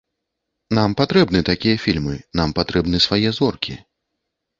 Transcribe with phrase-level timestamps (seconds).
[0.77, 3.77] Нам патрэбны такія фільмы, нам патрэбны свае зоркі.